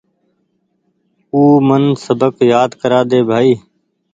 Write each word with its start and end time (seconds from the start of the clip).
آو 1.37 1.41
من 1.67 1.83
سبق 2.05 2.33
يآد 2.51 2.69
ڪرآ 2.81 2.99
ۮي 3.09 3.19
بآئي 3.27 3.53